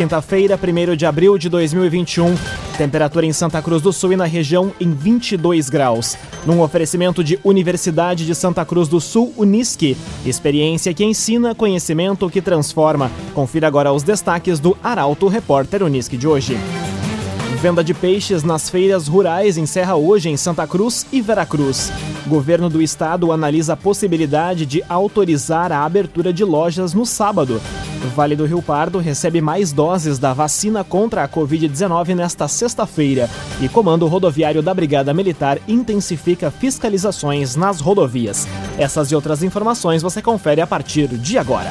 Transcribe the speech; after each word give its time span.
quinta-feira, 0.00 0.58
1 0.58 0.96
de 0.96 1.04
abril 1.04 1.36
de 1.36 1.50
2021. 1.50 2.34
Temperatura 2.78 3.26
em 3.26 3.34
Santa 3.34 3.60
Cruz 3.60 3.82
do 3.82 3.92
Sul 3.92 4.14
e 4.14 4.16
na 4.16 4.24
região 4.24 4.72
em 4.80 4.92
22 4.92 5.68
graus. 5.68 6.16
Num 6.46 6.62
oferecimento 6.62 7.22
de 7.22 7.38
Universidade 7.44 8.24
de 8.24 8.34
Santa 8.34 8.64
Cruz 8.64 8.88
do 8.88 8.98
Sul, 8.98 9.34
Unisque. 9.36 9.98
Experiência 10.24 10.94
que 10.94 11.04
ensina, 11.04 11.54
conhecimento 11.54 12.30
que 12.30 12.40
transforma. 12.40 13.10
Confira 13.34 13.66
agora 13.66 13.92
os 13.92 14.02
destaques 14.02 14.58
do 14.58 14.74
Arauto 14.82 15.28
Repórter 15.28 15.82
Unisque 15.82 16.16
de 16.16 16.26
hoje. 16.26 16.56
Venda 17.56 17.84
de 17.84 17.92
peixes 17.92 18.42
nas 18.42 18.70
feiras 18.70 19.06
rurais 19.06 19.58
encerra 19.58 19.94
hoje 19.94 20.30
em 20.30 20.36
Santa 20.36 20.66
Cruz 20.66 21.04
e 21.12 21.20
Veracruz. 21.20 21.92
Governo 22.26 22.70
do 22.70 22.80
estado 22.80 23.32
analisa 23.32 23.74
a 23.74 23.76
possibilidade 23.76 24.64
de 24.64 24.82
autorizar 24.88 25.70
a 25.70 25.84
abertura 25.84 26.32
de 26.32 26.42
lojas 26.42 26.94
no 26.94 27.04
sábado. 27.04 27.60
Vale 28.14 28.34
do 28.34 28.46
Rio 28.46 28.62
Pardo 28.62 28.98
recebe 28.98 29.42
mais 29.42 29.72
doses 29.72 30.18
da 30.18 30.32
vacina 30.32 30.82
contra 30.82 31.22
a 31.22 31.28
Covid-19 31.28 32.14
nesta 32.14 32.48
sexta-feira. 32.48 33.28
E 33.60 33.68
Comando 33.68 34.06
Rodoviário 34.06 34.62
da 34.62 34.72
Brigada 34.72 35.12
Militar 35.12 35.58
intensifica 35.68 36.50
fiscalizações 36.50 37.56
nas 37.56 37.80
rodovias. 37.80 38.48
Essas 38.78 39.10
e 39.10 39.14
outras 39.14 39.42
informações 39.42 40.00
você 40.00 40.22
confere 40.22 40.62
a 40.62 40.66
partir 40.66 41.08
de 41.08 41.36
agora. 41.36 41.70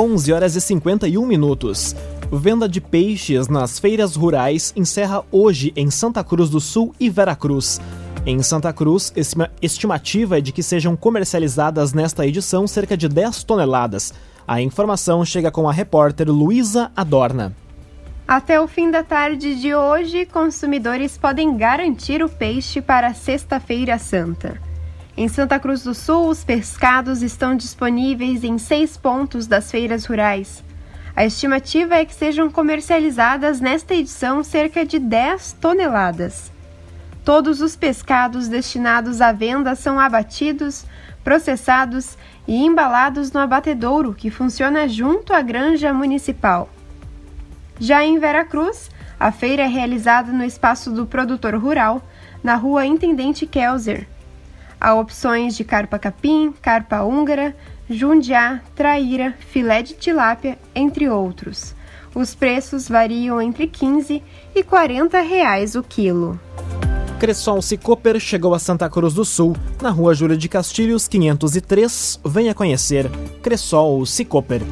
11 0.00 0.32
horas 0.32 0.56
e 0.56 0.62
51 0.62 1.26
minutos. 1.26 1.94
Venda 2.32 2.66
de 2.66 2.80
peixes 2.80 3.48
nas 3.48 3.78
feiras 3.78 4.16
rurais 4.16 4.72
encerra 4.74 5.22
hoje 5.30 5.74
em 5.76 5.90
Santa 5.90 6.24
Cruz 6.24 6.48
do 6.48 6.58
Sul 6.58 6.94
e 6.98 7.10
Veracruz. 7.10 7.78
Em 8.24 8.42
Santa 8.42 8.72
Cruz, 8.72 9.12
estimativa 9.60 10.38
é 10.38 10.40
de 10.40 10.52
que 10.52 10.62
sejam 10.62 10.96
comercializadas 10.96 11.92
nesta 11.92 12.26
edição 12.26 12.66
cerca 12.66 12.96
de 12.96 13.10
10 13.10 13.44
toneladas. 13.44 14.14
A 14.48 14.58
informação 14.62 15.22
chega 15.22 15.50
com 15.50 15.68
a 15.68 15.72
repórter 15.72 16.30
Luísa 16.30 16.90
Adorna. 16.96 17.54
Até 18.26 18.58
o 18.58 18.66
fim 18.66 18.90
da 18.90 19.02
tarde 19.02 19.54
de 19.54 19.74
hoje, 19.74 20.24
consumidores 20.24 21.18
podem 21.18 21.58
garantir 21.58 22.22
o 22.22 22.28
peixe 22.28 22.80
para 22.80 23.12
Sexta-feira 23.12 23.98
Santa. 23.98 24.69
Em 25.16 25.28
Santa 25.28 25.58
Cruz 25.58 25.82
do 25.82 25.94
Sul, 25.94 26.28
os 26.28 26.44
pescados 26.44 27.22
estão 27.22 27.56
disponíveis 27.56 28.44
em 28.44 28.58
seis 28.58 28.96
pontos 28.96 29.46
das 29.46 29.70
feiras 29.70 30.04
rurais. 30.04 30.62
A 31.14 31.26
estimativa 31.26 31.96
é 31.96 32.04
que 32.04 32.14
sejam 32.14 32.48
comercializadas 32.50 33.60
nesta 33.60 33.94
edição 33.94 34.44
cerca 34.44 34.86
de 34.86 34.98
10 34.98 35.56
toneladas. 35.60 36.52
Todos 37.24 37.60
os 37.60 37.76
pescados 37.76 38.48
destinados 38.48 39.20
à 39.20 39.32
venda 39.32 39.74
são 39.74 39.98
abatidos, 39.98 40.86
processados 41.22 42.16
e 42.46 42.56
embalados 42.64 43.32
no 43.32 43.40
abatedouro 43.40 44.14
que 44.14 44.30
funciona 44.30 44.88
junto 44.88 45.34
à 45.34 45.42
granja 45.42 45.92
municipal. 45.92 46.70
Já 47.78 48.04
em 48.04 48.18
Veracruz, 48.18 48.90
a 49.18 49.30
feira 49.30 49.64
é 49.64 49.66
realizada 49.66 50.32
no 50.32 50.44
espaço 50.44 50.90
do 50.90 51.04
produtor 51.04 51.54
rural, 51.56 52.02
na 52.42 52.54
rua 52.54 52.86
Intendente 52.86 53.46
Kelzer. 53.46 54.06
Há 54.80 54.94
opções 54.94 55.56
de 55.56 55.62
carpa 55.62 55.98
capim, 55.98 56.54
carpa 56.62 57.02
húngara, 57.02 57.54
jundiá, 57.88 58.62
traíra, 58.74 59.34
filé 59.52 59.82
de 59.82 59.92
tilápia, 59.92 60.58
entre 60.74 61.06
outros. 61.08 61.74
Os 62.14 62.34
preços 62.34 62.88
variam 62.88 63.42
entre 63.42 63.66
15 63.66 64.22
e 64.54 64.62
40 64.64 65.20
reais 65.20 65.74
o 65.74 65.82
quilo. 65.82 66.40
Cressol 67.18 67.60
Cicoper 67.60 68.18
chegou 68.18 68.54
a 68.54 68.58
Santa 68.58 68.88
Cruz 68.88 69.12
do 69.12 69.26
Sul, 69.26 69.54
na 69.82 69.90
rua 69.90 70.14
Júlia 70.14 70.38
de 70.38 70.48
Castilhos, 70.48 71.06
503. 71.06 72.18
Venha 72.24 72.54
conhecer 72.54 73.10
Cressol 73.42 74.06
Cicoper. 74.06 74.62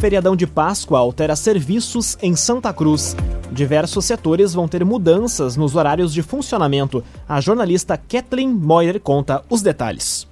Feriadão 0.00 0.34
de 0.34 0.46
Páscoa 0.46 0.98
altera 0.98 1.36
serviços 1.36 2.16
em 2.22 2.34
Santa 2.34 2.72
Cruz. 2.72 3.14
Diversos 3.50 4.04
setores 4.04 4.52
vão 4.52 4.68
ter 4.68 4.84
mudanças 4.84 5.56
nos 5.56 5.74
horários 5.74 6.12
de 6.12 6.22
funcionamento. 6.22 7.02
A 7.26 7.40
jornalista 7.40 7.96
Kathleen 7.96 8.50
Moyer 8.50 9.00
conta 9.00 9.42
os 9.48 9.62
detalhes. 9.62 10.27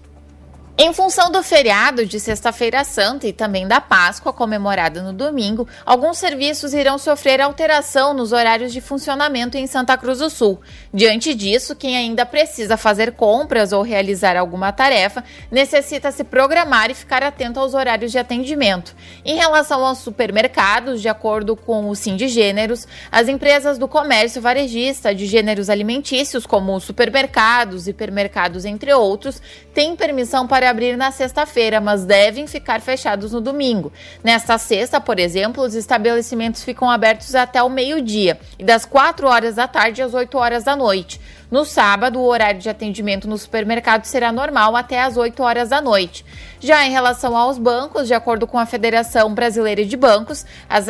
Em 0.79 0.93
função 0.93 1.31
do 1.33 1.43
feriado 1.43 2.05
de 2.05 2.21
Sexta-feira 2.21 2.85
Santa 2.85 3.27
e 3.27 3.33
também 3.33 3.67
da 3.67 3.81
Páscoa, 3.81 4.31
comemorada 4.31 5.03
no 5.03 5.11
domingo, 5.11 5.67
alguns 5.87 6.19
serviços 6.19 6.75
irão 6.75 6.99
sofrer 6.99 7.41
alteração 7.41 8.13
nos 8.13 8.31
horários 8.31 8.75
de 8.75 8.83
funcionamento 8.83 9.57
em 9.57 9.67
Santa 9.67 9.97
Cruz 9.97 10.19
do 10.19 10.29
Sul. 10.29 10.61
Diante 10.93 11.33
disso, 11.33 11.75
quem 11.75 11.97
ainda 11.97 12.27
precisa 12.27 12.77
fazer 12.77 13.13
compras 13.13 13.73
ou 13.73 13.81
realizar 13.81 14.37
alguma 14.37 14.71
tarefa 14.71 15.25
necessita 15.51 16.13
se 16.13 16.23
programar 16.23 16.91
e 16.91 16.95
ficar 16.95 17.23
atento 17.23 17.59
aos 17.59 17.73
horários 17.73 18.13
de 18.13 18.19
atendimento. 18.19 18.95
Em 19.25 19.35
relação 19.35 19.83
aos 19.83 20.01
supermercados, 20.01 21.01
de 21.01 21.09
acordo 21.09 21.57
com 21.57 21.89
o 21.89 21.97
Sindgêneros, 21.97 22.87
as 23.11 23.29
empresas 23.29 23.79
do 23.79 23.89
comércio 23.89 24.43
varejista 24.43 25.15
de 25.15 25.25
gêneros 25.25 25.71
alimentícios, 25.71 26.45
como 26.45 26.79
supermercados, 26.81 27.89
hipermercados, 27.89 28.67
entre 28.67 28.93
outros, 28.93 29.41
têm 29.73 29.97
permissão 29.97 30.47
para 30.47 30.66
abrir 30.67 30.97
na 30.97 31.11
sexta-feira, 31.11 31.81
mas 31.81 32.05
devem 32.05 32.47
ficar 32.47 32.81
fechados 32.81 33.33
no 33.33 33.41
domingo. 33.41 33.93
Nesta 34.23 34.59
sexta, 34.59 35.01
por 35.01 35.19
exemplo, 35.19 35.63
os 35.65 35.75
estabelecimentos 35.75 36.63
ficam 36.63 36.91
abertos 36.91 37.35
até 37.35 37.63
o 37.63 37.69
meio-dia 37.69 38.39
e 38.59 38.65
das 38.65 38.85
4 38.85 39.27
horas 39.27 39.55
da 39.55 39.67
tarde 39.67 40.03
às 40.03 40.13
8 40.13 40.37
horas 40.37 40.65
da 40.65 40.77
noite. 40.77 41.21
No 41.57 41.65
sábado, 41.65 42.21
o 42.21 42.27
horário 42.27 42.61
de 42.61 42.69
atendimento 42.69 43.27
no 43.27 43.39
supermercado 43.39 44.05
será 44.05 44.31
normal 44.31 44.77
até 44.77 45.01
às 45.01 45.17
8 45.17 45.43
horas 45.43 45.71
da 45.71 45.81
noite. 45.81 46.23
Já 46.61 46.85
em 46.85 46.91
relação 46.91 47.35
aos 47.35 47.57
bancos, 47.57 48.07
de 48.07 48.13
acordo 48.13 48.47
com 48.47 48.59
a 48.59 48.67
Federação 48.67 49.33
Brasileira 49.33 49.83
de 49.83 49.97
Bancos, 49.97 50.45
as 50.69 50.87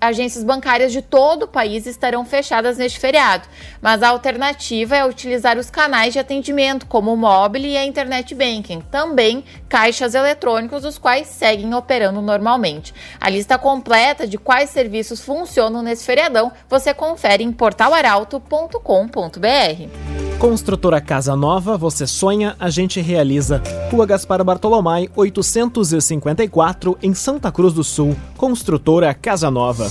agências 0.00 0.42
bancárias 0.42 0.90
de 0.90 1.02
todo 1.02 1.44
o 1.44 1.48
país 1.48 1.86
estarão 1.86 2.24
fechadas 2.24 2.78
neste 2.78 2.98
feriado, 2.98 3.46
mas 3.80 4.02
a 4.02 4.08
alternativa 4.08 4.96
é 4.96 5.06
utilizar 5.06 5.56
os 5.56 5.70
canais 5.70 6.14
de 6.14 6.18
atendimento, 6.18 6.86
como 6.86 7.12
o 7.12 7.16
móvel 7.16 7.62
e 7.62 7.76
a 7.76 7.84
internet 7.84 8.34
banking, 8.34 8.80
também 8.90 9.44
caixas 9.68 10.16
eletrônicos, 10.16 10.84
os 10.84 10.98
quais 10.98 11.28
seguem 11.28 11.72
operando 11.74 12.20
normalmente. 12.20 12.92
A 13.20 13.30
lista 13.30 13.56
completa 13.56 14.26
de 14.26 14.36
quais 14.36 14.70
serviços 14.70 15.20
funcionam 15.20 15.80
nesse 15.80 16.04
feriadão 16.04 16.50
você 16.68 16.92
confere 16.92 17.44
em 17.44 17.52
portalaralto.com.br. 17.52 20.07
Construtora 20.38 21.00
Casa 21.00 21.34
Nova, 21.34 21.76
você 21.76 22.06
sonha, 22.06 22.54
a 22.60 22.70
gente 22.70 23.00
realiza. 23.00 23.60
Rua 23.90 24.06
Gaspar 24.06 24.44
Bartolomai, 24.44 25.08
854, 25.16 26.96
em 27.02 27.12
Santa 27.12 27.50
Cruz 27.50 27.74
do 27.74 27.82
Sul. 27.82 28.16
Construtora 28.36 29.12
Casa 29.14 29.50
Nova. 29.50 29.90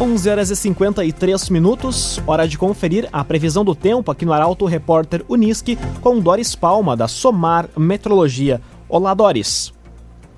11 0.00 0.30
horas 0.30 0.50
e 0.50 0.56
53 0.56 1.48
minutos, 1.50 2.20
hora 2.26 2.48
de 2.48 2.58
conferir 2.58 3.08
a 3.12 3.22
previsão 3.22 3.64
do 3.64 3.76
tempo 3.76 4.10
aqui 4.10 4.24
no 4.24 4.32
Arauto 4.32 4.64
Repórter 4.64 5.24
Unisque 5.28 5.78
com 6.00 6.18
Doris 6.18 6.56
Palma, 6.56 6.96
da 6.96 7.06
Somar 7.06 7.68
Metrologia. 7.76 8.60
Olá, 8.88 9.14
Doris. 9.14 9.72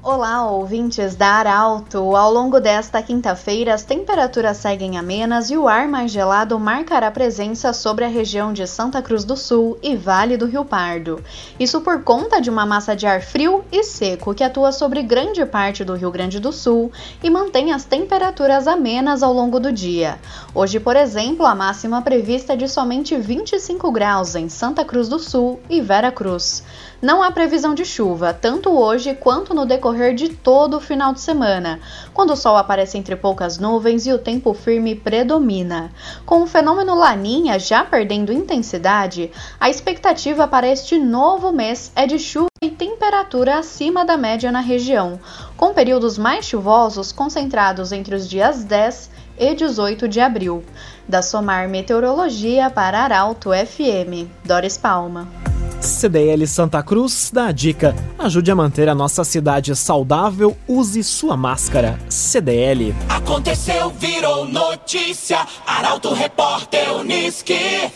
Olá, 0.04 0.50
ouvintes 0.50 1.14
da 1.14 1.28
Arauto! 1.34 2.16
Ao 2.16 2.32
longo 2.32 2.58
desta 2.58 3.00
quinta-feira, 3.00 3.72
as 3.72 3.84
temperaturas 3.84 4.56
seguem 4.56 4.99
amenas 4.99 5.49
e 5.49 5.56
o 5.56 5.69
ar 5.69 5.87
mais 5.87 6.10
gelado 6.10 6.58
marcará 6.58 7.08
presença 7.08 7.72
sobre 7.72 8.04
a 8.04 8.08
região 8.08 8.52
de 8.52 8.66
Santa 8.66 9.00
Cruz 9.00 9.22
do 9.22 9.37
Sul 9.37 9.78
e 9.81 9.94
Vale 9.94 10.37
do 10.37 10.46
Rio 10.46 10.64
Pardo. 10.64 11.22
Isso 11.56 11.81
por 11.82 12.02
conta 12.02 12.40
de 12.40 12.50
uma 12.50 12.66
massa 12.66 12.96
de 12.96 13.06
ar 13.06 13.22
frio 13.22 13.64
e 13.70 13.84
seco 13.84 14.34
que 14.34 14.43
atua 14.43 14.72
sobre 14.72 15.04
grande 15.04 15.46
parte 15.46 15.84
do 15.84 15.94
Rio 15.94 16.10
Grande 16.10 16.40
do 16.40 16.50
Sul 16.50 16.90
e 17.22 17.31
mantém 17.31 17.72
as 17.72 17.84
temperaturas 17.84 18.66
amenas 18.66 19.22
ao 19.22 19.32
longo 19.32 19.60
do 19.60 19.70
dia. 19.70 20.19
Hoje, 20.52 20.81
por 20.81 20.96
exemplo, 20.96 21.46
a 21.46 21.54
máxima 21.54 22.02
prevista 22.02 22.54
é 22.54 22.56
de 22.56 22.69
somente 22.69 23.16
25 23.16 23.93
graus 23.93 24.34
em 24.34 24.49
Santa 24.49 24.84
Cruz 24.84 25.08
do 25.08 25.20
Sul 25.20 25.60
e 25.70 25.81
Vera 25.81 26.10
Cruz. 26.10 26.64
Não 27.02 27.20
há 27.20 27.32
previsão 27.32 27.75
de 27.75 27.84
chuva, 27.84 28.32
tanto 28.32 28.70
hoje 28.70 29.12
quanto 29.12 29.52
no 29.52 29.66
decorrer 29.66 30.14
de 30.14 30.28
todo 30.28 30.76
o 30.76 30.81
final 30.81 31.12
de 31.12 31.20
semana, 31.20 31.81
quando 32.14 32.32
o 32.32 32.37
sol 32.37 32.56
aparece 32.56 32.96
entre 32.96 33.16
poucas 33.16 33.58
nuvens 33.58 34.06
e 34.06 34.12
o 34.12 34.19
tempo 34.19 34.54
firme 34.54 34.94
predomina. 34.94 35.90
Com 36.25 36.44
o 36.44 36.46
fenômeno 36.46 36.94
Laninha 36.94 37.58
já 37.58 37.82
perdendo 37.82 38.32
intensidade, 38.32 39.32
a 39.58 39.69
expectativa 39.69 40.46
para 40.46 40.69
este 40.69 40.96
novo 40.96 41.50
mês 41.50 41.90
é 41.96 42.06
de 42.06 42.20
chuva 42.20 42.46
e 42.62 42.70
temperatura 42.70 43.58
acima 43.58 44.04
da 44.04 44.16
média 44.16 44.52
na 44.52 44.60
região, 44.60 45.19
com 45.56 45.75
períodos 45.75 46.16
mais 46.16 46.44
chuvosos 46.44 47.10
concentrados 47.10 47.90
entre 47.90 48.14
os 48.14 48.28
dias 48.28 48.62
10 48.62 49.10
e 49.40 49.54
18 49.56 50.06
de 50.06 50.20
abril. 50.20 50.62
Da 51.08 51.20
Somar 51.20 51.69
Meteorologia 51.69 52.70
para 52.70 53.00
Arauto 53.00 53.50
FM, 53.50 54.31
Doris 54.44 54.78
Palma. 54.78 55.51
CDL 55.82 56.46
Santa 56.46 56.82
Cruz 56.82 57.31
dá 57.32 57.46
a 57.46 57.52
dica: 57.52 57.94
ajude 58.19 58.50
a 58.50 58.55
manter 58.55 58.88
a 58.88 58.94
nossa 58.94 59.25
cidade 59.25 59.75
saudável, 59.75 60.56
use 60.69 61.02
sua 61.02 61.37
máscara. 61.37 61.99
CDL. 62.08 62.94
Aconteceu, 63.08 63.90
virou 63.90 64.46
notícia. 64.46 65.44
Arauto 65.67 66.12
Repórter 66.14 66.93
Uniski. 66.94 67.90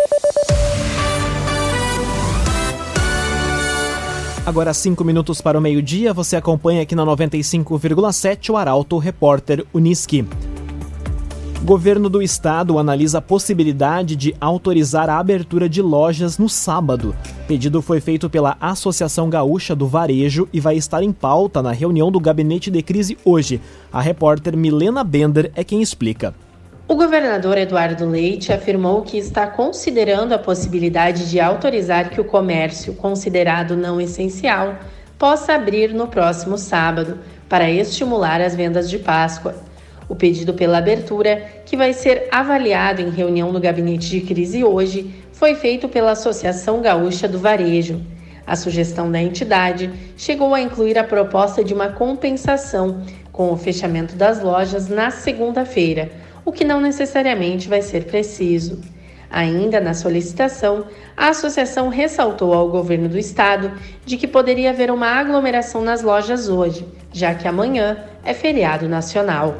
Agora, 4.44 4.72
cinco 4.72 5.04
minutos 5.04 5.40
para 5.40 5.58
o 5.58 5.60
meio-dia, 5.60 6.12
você 6.12 6.36
acompanha 6.36 6.82
aqui 6.82 6.94
na 6.94 7.04
95,7 7.04 8.50
o 8.50 8.56
Arauto 8.56 8.96
Repórter 8.98 9.64
Uniski. 9.74 10.24
Governo 11.66 12.08
do 12.08 12.22
Estado 12.22 12.78
analisa 12.78 13.18
a 13.18 13.20
possibilidade 13.20 14.14
de 14.14 14.32
autorizar 14.40 15.10
a 15.10 15.18
abertura 15.18 15.68
de 15.68 15.82
lojas 15.82 16.38
no 16.38 16.48
sábado. 16.48 17.12
Pedido 17.48 17.82
foi 17.82 18.00
feito 18.00 18.30
pela 18.30 18.56
Associação 18.60 19.28
Gaúcha 19.28 19.74
do 19.74 19.88
Varejo 19.88 20.48
e 20.52 20.60
vai 20.60 20.76
estar 20.76 21.02
em 21.02 21.10
pauta 21.10 21.60
na 21.60 21.72
reunião 21.72 22.08
do 22.08 22.20
Gabinete 22.20 22.70
de 22.70 22.80
Crise 22.82 23.18
hoje. 23.24 23.60
A 23.92 24.00
repórter 24.00 24.56
Milena 24.56 25.02
Bender 25.02 25.50
é 25.56 25.64
quem 25.64 25.82
explica. 25.82 26.32
O 26.86 26.94
governador 26.94 27.58
Eduardo 27.58 28.08
Leite 28.08 28.52
afirmou 28.52 29.02
que 29.02 29.18
está 29.18 29.48
considerando 29.48 30.34
a 30.34 30.38
possibilidade 30.38 31.28
de 31.28 31.40
autorizar 31.40 32.10
que 32.10 32.20
o 32.20 32.24
comércio, 32.24 32.94
considerado 32.94 33.76
não 33.76 34.00
essencial, 34.00 34.76
possa 35.18 35.54
abrir 35.54 35.92
no 35.92 36.06
próximo 36.06 36.58
sábado 36.58 37.18
para 37.48 37.68
estimular 37.68 38.40
as 38.40 38.54
vendas 38.54 38.88
de 38.88 39.00
Páscoa. 39.00 39.66
O 40.08 40.14
pedido 40.14 40.54
pela 40.54 40.78
abertura, 40.78 41.44
que 41.64 41.76
vai 41.76 41.92
ser 41.92 42.28
avaliado 42.30 43.02
em 43.02 43.10
reunião 43.10 43.52
no 43.52 43.60
gabinete 43.60 44.08
de 44.08 44.20
crise 44.20 44.62
hoje, 44.62 45.14
foi 45.32 45.54
feito 45.54 45.88
pela 45.88 46.12
Associação 46.12 46.80
Gaúcha 46.80 47.26
do 47.26 47.38
Varejo. 47.38 48.00
A 48.46 48.54
sugestão 48.54 49.10
da 49.10 49.20
entidade 49.20 49.90
chegou 50.16 50.54
a 50.54 50.60
incluir 50.60 50.96
a 50.98 51.04
proposta 51.04 51.64
de 51.64 51.74
uma 51.74 51.88
compensação 51.88 53.02
com 53.32 53.52
o 53.52 53.56
fechamento 53.56 54.14
das 54.14 54.40
lojas 54.42 54.88
na 54.88 55.10
segunda-feira 55.10 56.10
o 56.46 56.52
que 56.52 56.64
não 56.64 56.80
necessariamente 56.80 57.68
vai 57.68 57.82
ser 57.82 58.04
preciso. 58.04 58.80
Ainda 59.28 59.80
na 59.80 59.92
solicitação, 59.92 60.86
a 61.16 61.30
associação 61.30 61.88
ressaltou 61.88 62.54
ao 62.54 62.70
governo 62.70 63.08
do 63.08 63.18
estado 63.18 63.72
de 64.06 64.16
que 64.16 64.28
poderia 64.28 64.70
haver 64.70 64.92
uma 64.92 65.08
aglomeração 65.08 65.82
nas 65.82 66.02
lojas 66.02 66.48
hoje, 66.48 66.86
já 67.12 67.34
que 67.34 67.48
amanhã 67.48 67.98
é 68.24 68.32
feriado 68.32 68.88
nacional. 68.88 69.56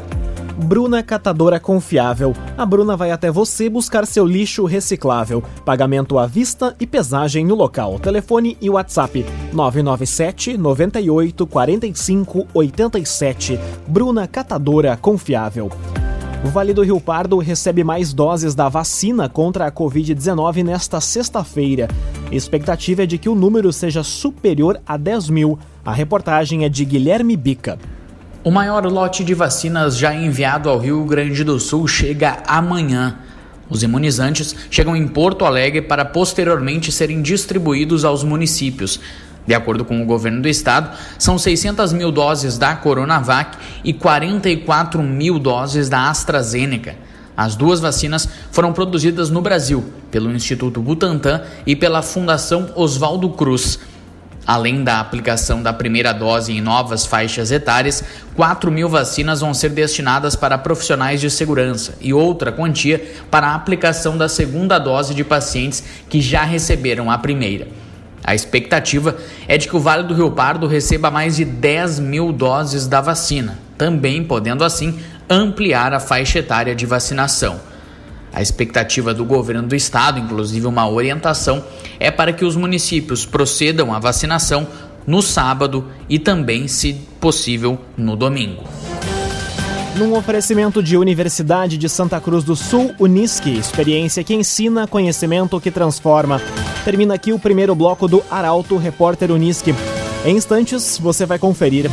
Bruna 0.59 1.03
Catadora 1.03 1.61
Confiável. 1.61 2.35
A 2.57 2.65
Bruna 2.65 2.97
vai 2.97 3.11
até 3.11 3.31
você 3.31 3.69
buscar 3.69 4.07
seu 4.07 4.27
lixo 4.27 4.65
reciclável. 4.65 5.43
Pagamento 5.67 6.19
à 6.19 6.27
vista 6.27 6.75
e 6.81 6.87
pesagem 6.87 7.45
no 7.45 7.55
local. 7.55 7.99
Telefone 7.99 8.57
e 8.61 8.71
WhatsApp 8.71 9.25
997 9.53 10.57
98 10.57 11.47
45 11.47 12.47
87. 12.55 13.61
Bruna 13.87 14.27
Catadora 14.27 14.97
Confiável. 14.97 15.71
O 16.43 16.49
Vale 16.49 16.73
do 16.73 16.83
Rio 16.83 17.01
Pardo 17.01 17.39
recebe 17.39 17.85
mais 17.85 18.15
doses 18.15 18.55
da 18.55 18.69
vacina 18.69 19.29
contra 19.29 19.67
a 19.67 19.73
Covid-19 19.73 20.65
nesta 20.65 21.03
sexta-feira. 21.03 21.89
Expectativa 22.33 23.03
é 23.03 23.07
de 23.07 23.19
que 23.19 23.29
o 23.29 23.35
número 23.35 23.73
seja 23.73 24.03
superior 24.03 24.81
a 24.87 24.97
10 24.97 25.29
mil. 25.29 25.59
A 25.85 25.93
reportagem 25.93 26.65
é 26.65 26.69
de 26.69 26.85
Guilherme 26.85 27.37
Bica. 27.37 27.79
O 28.47 28.51
maior 28.53 28.87
lote 28.87 29.25
de 29.25 29.35
vacinas 29.35 29.99
já 29.99 30.15
enviado 30.15 30.71
ao 30.71 30.79
Rio 30.79 31.03
Grande 31.05 31.43
do 31.43 31.59
Sul 31.59 31.89
chega 31.89 32.45
amanhã. 32.47 33.17
Os 33.69 33.83
imunizantes 33.83 34.55
chegam 34.71 34.95
em 34.95 35.09
Porto 35.09 35.45
Alegre 35.45 35.83
para 35.83 36.05
posteriormente 36.05 36.93
serem 36.93 37.21
distribuídos 37.21 38.05
aos 38.05 38.23
municípios. 38.23 39.01
De 39.45 39.53
acordo 39.53 39.85
com 39.85 40.01
o 40.01 40.07
governo 40.07 40.43
do 40.43 40.49
estado, 40.49 40.97
são 41.19 41.37
600 41.37 41.93
mil 41.93 42.13
doses 42.13 42.57
da 42.57 42.77
Coronavac 42.77 43.59
e 43.83 43.93
44 43.93 45.03
mil 45.03 45.41
doses 45.41 45.89
da 45.89 46.09
AstraZeneca. 46.09 46.95
As 47.37 47.57
duas 47.57 47.81
vacinas 47.81 48.29
foram 48.53 48.73
produzidas 48.73 49.29
no 49.29 49.43
Brasil 49.43 49.85
pelo 50.09 50.31
Instituto 50.31 50.81
Butantan 50.81 51.43
e 51.67 51.75
pela 51.75 52.01
Fundação 52.01 52.71
Oswaldo 52.77 53.29
Cruz. 53.31 53.81
Além 54.47 54.85
da 54.85 55.01
aplicação 55.01 55.61
da 55.61 55.73
primeira 55.73 56.13
dose 56.13 56.53
em 56.53 56.61
novas 56.61 57.05
faixas 57.05 57.51
etárias, 57.51 58.05
4 58.37 58.71
mil 58.71 58.89
vacinas 58.89 59.41
vão 59.41 59.53
ser 59.53 59.71
destinadas 59.71 60.37
para 60.37 60.57
profissionais 60.57 61.21
de 61.21 61.29
segurança 61.29 61.95
e 62.01 62.15
outra 62.15 62.53
quantia 62.53 63.05
para 63.29 63.49
a 63.49 63.55
aplicação 63.57 64.17
da 64.17 64.29
segunda 64.29 64.79
dose 64.79 65.15
de 65.15 65.25
pacientes 65.25 65.83
que 66.09 66.21
já 66.21 66.45
receberam 66.45 67.11
a 67.11 67.19
primeira. 67.19 67.67
A 68.23 68.35
expectativa 68.35 69.17
é 69.49 69.59
de 69.59 69.69
que 69.69 69.77
o 69.77 69.81
Vale 69.81 70.05
do 70.05 70.15
Rio 70.15 70.31
Pardo 70.31 70.67
receba 70.67 71.11
mais 71.11 71.37
de 71.37 71.45
10 71.45 71.99
mil 71.99 72.33
doses 72.33 72.87
da 72.87 73.01
vacina, 73.01 73.59
também 73.77 74.23
podendo 74.23 74.65
assim 74.65 75.01
ampliar 75.29 75.93
a 75.93 76.01
faixa 76.01 76.39
etária 76.39 76.75
de 76.75 76.87
vacinação. 76.87 77.61
A 78.37 78.43
expectativa 78.43 79.15
do 79.15 79.25
governo 79.25 79.67
do 79.67 79.75
estado, 79.75 80.21
inclusive 80.21 80.67
uma 80.67 80.87
orientação, 80.87 81.65
é 81.99 82.11
para 82.11 82.35
que 82.35 82.45
os 82.45 82.55
municípios 82.55 83.25
procedam 83.25 83.95
à 83.95 83.99
vacinação 83.99 84.69
no 85.07 85.23
sábado 85.23 85.87
e 86.07 86.19
também, 86.19 86.69
se 86.69 86.93
possível, 87.19 87.79
no 87.97 88.15
domingo. 88.15 88.63
Num 89.97 90.15
oferecimento 90.15 90.83
de 90.83 90.99
Universidade 90.99 91.79
de 91.79 91.89
Santa 91.89 92.21
Cruz 92.21 92.45
do 92.45 92.55
Sul, 92.55 92.95
Unisque, 93.01 93.57
experiência 93.57 94.23
que 94.23 94.35
ensina, 94.35 94.87
conhecimento 94.87 95.59
que 95.59 95.71
transforma. 95.71 96.39
Termina 96.85 97.15
aqui 97.15 97.33
o 97.33 97.39
primeiro 97.39 97.75
bloco 97.75 98.07
do 98.07 98.23
Arauto 98.31 98.77
Repórter 98.77 99.31
Unisque. 99.31 99.75
Em 100.27 100.37
instantes, 100.37 100.99
você 100.99 101.25
vai 101.25 101.39
conferir. 101.39 101.91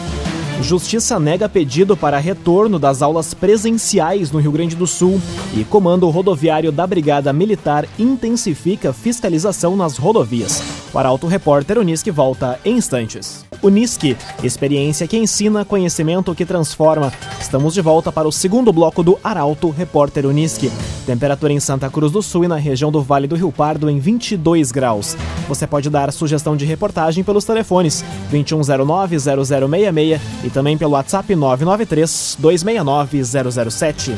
Justiça 0.61 1.19
nega 1.19 1.49
pedido 1.49 1.97
para 1.97 2.17
retorno 2.19 2.79
das 2.79 3.01
aulas 3.01 3.33
presenciais 3.33 4.31
no 4.31 4.39
Rio 4.39 4.51
Grande 4.51 4.75
do 4.75 4.87
Sul 4.87 5.21
e 5.55 5.63
Comando 5.63 6.09
Rodoviário 6.09 6.71
da 6.71 6.87
Brigada 6.87 7.33
Militar 7.33 7.85
intensifica 7.99 8.93
fiscalização 8.93 9.75
nas 9.75 9.97
rodovias. 9.97 10.61
O 10.93 10.99
Arauto 10.99 11.27
Repórter 11.27 11.77
Unisque 11.79 12.11
volta 12.11 12.59
em 12.63 12.77
instantes. 12.77 13.43
Unisque, 13.63 14.15
experiência 14.43 15.07
que 15.07 15.17
ensina, 15.17 15.63
conhecimento 15.63 16.35
que 16.35 16.45
transforma. 16.45 17.13
Estamos 17.39 17.73
de 17.73 17.81
volta 17.81 18.11
para 18.11 18.27
o 18.27 18.31
segundo 18.31 18.73
bloco 18.73 19.01
do 19.01 19.17
Arauto 19.23 19.69
Repórter 19.69 20.25
Unisque. 20.25 20.69
Temperatura 21.05 21.53
em 21.53 21.61
Santa 21.61 21.89
Cruz 21.89 22.11
do 22.11 22.21
Sul 22.21 22.43
e 22.43 22.47
na 22.47 22.57
região 22.57 22.91
do 22.91 23.01
Vale 23.01 23.25
do 23.25 23.37
Rio 23.37 23.51
Pardo 23.53 23.89
em 23.89 23.99
22 23.99 24.71
graus. 24.71 25.15
Você 25.47 25.65
pode 25.65 25.89
dar 25.89 26.11
sugestão 26.11 26.57
de 26.57 26.65
reportagem 26.65 27.23
pelos 27.23 27.45
telefones 27.45 28.03
2109-0066 28.31 30.19
e 30.43 30.49
também 30.49 30.77
pelo 30.77 30.91
WhatsApp 30.93 31.33
993-269-007. 31.33 34.15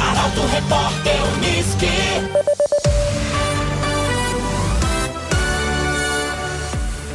Arauto 0.00 0.40
Repórter 0.52 1.16
Uniski. 1.36 1.86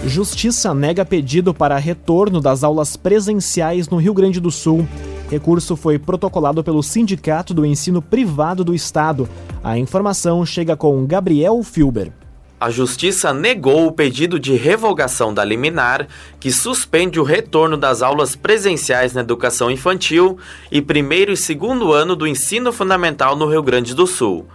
Justiça 0.05 0.73
nega 0.73 1.03
pedido 1.05 1.53
para 1.53 1.77
retorno 1.77 2.39
das 2.39 2.63
aulas 2.63 2.95
presenciais 2.95 3.89
no 3.89 3.97
Rio 3.97 4.13
Grande 4.13 4.39
do 4.39 4.49
Sul. 4.49 4.87
Recurso 5.29 5.75
foi 5.75 5.99
protocolado 5.99 6.63
pelo 6.63 6.81
Sindicato 6.81 7.53
do 7.53 7.65
Ensino 7.65 8.01
Privado 8.01 8.63
do 8.63 8.73
Estado. 8.73 9.27
A 9.63 9.77
informação 9.77 10.43
chega 10.45 10.75
com 10.75 11.05
Gabriel 11.05 11.61
Filber. 11.61 12.11
A 12.59 12.69
Justiça 12.69 13.33
negou 13.33 13.87
o 13.87 13.91
pedido 13.91 14.37
de 14.37 14.53
revogação 14.53 15.33
da 15.33 15.45
liminar 15.45 16.05
que 16.41 16.51
suspende 16.51 17.17
o 17.17 17.23
retorno 17.23 17.77
das 17.77 18.01
aulas 18.01 18.35
presenciais 18.35 19.13
na 19.13 19.21
educação 19.21 19.71
infantil 19.71 20.37
e 20.69 20.81
primeiro 20.81 21.31
e 21.31 21.37
segundo 21.37 21.93
ano 21.93 22.17
do 22.17 22.27
ensino 22.27 22.73
fundamental 22.73 23.37
no 23.37 23.47
Rio 23.49 23.63
Grande 23.63 23.95
do 23.95 24.05
Sul. 24.05 24.45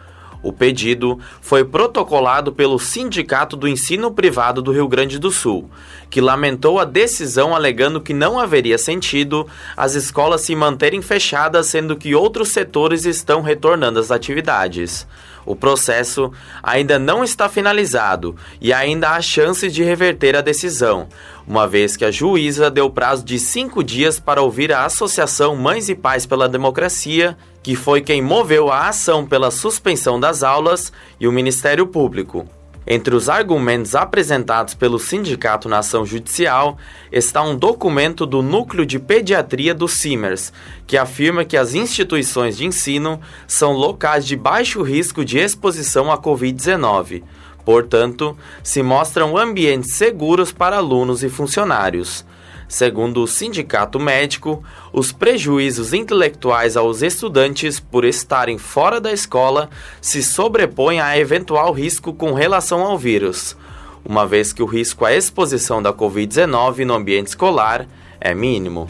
O 0.43 0.53
pedido 0.53 1.19
foi 1.41 1.65
protocolado 1.65 2.53
pelo 2.53 2.79
Sindicato 2.79 3.57
do 3.57 3.67
Ensino 3.67 4.13
Privado 4.13 4.61
do 4.61 4.71
Rio 4.71 4.87
Grande 4.87 5.19
do 5.19 5.31
Sul, 5.31 5.71
que 6.11 6.21
lamentou 6.21 6.79
a 6.79 6.85
decisão 6.85 7.57
alegando 7.57 8.03
que 8.03 8.13
não 8.13 8.39
haveria 8.39 8.77
sentido 8.77 9.47
as 9.75 9.95
escolas 9.95 10.43
se 10.43 10.55
manterem 10.55 11.01
fechadas, 11.01 11.69
sendo 11.69 11.97
que 11.97 12.15
outros 12.15 12.51
setores 12.51 13.07
estão 13.07 13.41
retornando 13.41 13.99
às 13.99 14.11
atividades. 14.11 15.07
O 15.47 15.55
processo 15.55 16.33
ainda 16.63 16.99
não 16.99 17.23
está 17.23 17.49
finalizado 17.49 18.37
e 18.61 18.73
ainda 18.73 19.11
há 19.11 19.21
chances 19.21 19.73
de 19.73 19.83
reverter 19.83 20.37
a 20.37 20.41
decisão, 20.41 21.09
uma 21.47 21.67
vez 21.67 21.97
que 21.97 22.05
a 22.05 22.11
juíza 22.11 22.71
deu 22.71 22.89
prazo 22.89 23.25
de 23.25 23.39
cinco 23.39 23.85
dias 23.85 24.19
para 24.19 24.43
ouvir 24.43 24.73
a 24.73 24.85
Associação 24.85 25.55
Mães 25.57 25.89
e 25.89 25.95
Pais 25.95 26.25
pela 26.27 26.49
Democracia, 26.49 27.37
que 27.63 27.77
foi 27.77 28.01
quem 28.01 28.23
moveu 28.23 28.71
a 28.71 28.89
ação 28.89 29.27
pela 29.27 29.51
suspensão 29.51 30.19
das 30.19 30.43
aulas, 30.43 30.93
e 31.21 31.29
o 31.29 31.33
Ministério 31.33 31.87
Público. 31.87 32.49
Entre 32.87 33.15
os 33.15 33.31
argumentos 33.31 33.95
apresentados 33.95 34.75
pelo 34.75 34.99
sindicato 34.99 35.69
na 35.69 35.79
ação 35.79 36.05
judicial 36.05 36.77
está 37.11 37.43
um 37.43 37.57
documento 37.57 38.27
do 38.27 38.43
Núcleo 38.43 38.85
de 38.85 38.99
Pediatria 38.99 39.75
do 39.75 39.89
CIMERS, 39.89 40.53
que 40.87 40.99
afirma 40.99 41.45
que 41.45 41.57
as 41.57 41.75
instituições 41.75 42.59
de 42.59 42.67
ensino 42.67 43.19
são 43.47 43.73
locais 43.73 44.27
de 44.27 44.37
baixo 44.37 44.83
risco 44.83 45.25
de 45.25 45.39
exposição 45.39 46.13
à 46.13 46.19
Covid-19. 46.19 47.23
Portanto, 47.65 48.37
se 48.63 48.83
mostram 48.83 49.39
ambientes 49.39 49.97
seguros 49.97 50.53
para 50.53 50.77
alunos 50.77 51.25
e 51.25 51.31
funcionários. 51.31 52.25
Segundo 52.69 53.23
o 53.23 53.27
sindicato 53.27 54.01
médico, 54.01 54.63
os 54.93 55.13
prejuízos 55.13 55.93
intelectuais 55.93 56.77
aos 56.77 57.03
estudantes 57.03 57.79
por 57.79 58.05
estarem 58.05 58.59
fora 58.59 59.01
da 59.01 59.13
escola 59.13 59.69
se 60.01 60.23
sobrepõem 60.23 61.01
a 61.01 61.19
eventual 61.19 61.73
risco 61.73 62.13
com 62.13 62.33
relação 62.33 62.83
ao 62.83 62.99
vírus, 62.99 63.57
uma 64.05 64.27
vez 64.27 64.53
que 64.53 64.63
o 64.63 64.67
risco 64.67 65.05
à 65.05 65.15
exposição 65.15 65.83
da 65.83 65.93
Covid-19 65.93 66.85
no 66.85 66.95
ambiente 66.95 67.29
escolar 67.29 67.87
é 68.21 68.35
mínimo. 68.35 68.89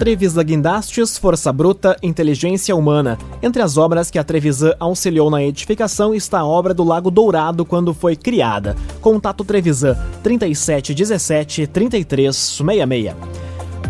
Trevisan 0.00 0.42
Guindastes, 0.42 1.18
Força 1.18 1.52
Bruta, 1.52 1.94
Inteligência 2.02 2.74
Humana. 2.74 3.18
Entre 3.42 3.60
as 3.60 3.76
obras 3.76 4.10
que 4.10 4.18
a 4.18 4.24
Trevisan 4.24 4.72
auxiliou 4.80 5.30
na 5.30 5.44
edificação 5.44 6.14
está 6.14 6.38
a 6.38 6.46
obra 6.46 6.72
do 6.72 6.82
Lago 6.82 7.10
Dourado 7.10 7.66
quando 7.66 7.92
foi 7.92 8.16
criada. 8.16 8.74
Contato 9.02 9.44
Trevisan 9.44 9.94
3717 10.22 11.66
3366. 11.66 13.14